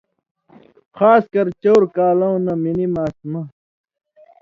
[0.97, 3.41] خاص کر چؤر کالؤں نہ منی ماسمہ